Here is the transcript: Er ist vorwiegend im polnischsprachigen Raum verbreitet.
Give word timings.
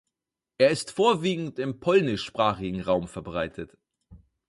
Er 0.57 0.71
ist 0.71 0.89
vorwiegend 0.89 1.59
im 1.59 1.79
polnischsprachigen 1.79 2.81
Raum 2.81 3.07
verbreitet. 3.07 3.77